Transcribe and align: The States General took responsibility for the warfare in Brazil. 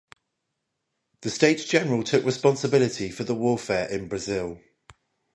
The 1.21 1.29
States 1.29 1.63
General 1.63 2.03
took 2.03 2.25
responsibility 2.25 3.11
for 3.11 3.23
the 3.23 3.35
warfare 3.35 3.87
in 3.87 4.07
Brazil. 4.07 4.59